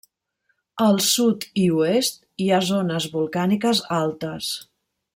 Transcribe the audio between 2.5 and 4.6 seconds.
ha zones volcàniques altes.